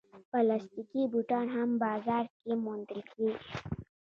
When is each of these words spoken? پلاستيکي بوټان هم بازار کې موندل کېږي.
پلاستيکي 0.31 1.03
بوټان 1.11 1.45
هم 1.55 1.69
بازار 1.83 2.25
کې 2.37 2.51
موندل 2.63 3.01
کېږي. 3.11 3.45